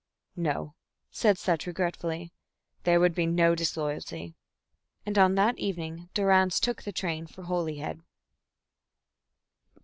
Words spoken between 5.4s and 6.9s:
evening Durrance took